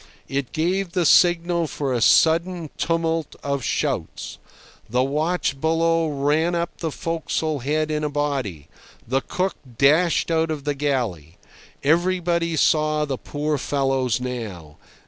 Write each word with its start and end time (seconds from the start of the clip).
It 0.27 0.51
gave 0.51 0.93
the 0.93 1.05
signal 1.05 1.67
for 1.67 1.93
a 1.93 2.01
sudden 2.01 2.71
tumult 2.75 3.35
of 3.43 3.63
shouts. 3.63 4.39
The 4.89 5.03
watch 5.03 5.61
below 5.61 6.07
ran 6.07 6.55
up 6.55 6.75
the 6.77 6.89
forecastle 6.89 7.59
head 7.59 7.91
in 7.91 8.03
a 8.03 8.09
body, 8.09 8.67
the 9.07 9.21
cook 9.21 9.55
dashed 9.77 10.31
out 10.31 10.49
of 10.49 10.63
the 10.63 10.73
galley. 10.73 11.37
Everybody 11.83 12.55
saw 12.55 13.05
the 13.05 13.19
poor 13.19 13.59
fellows 13.59 14.19
now. 14.19 14.77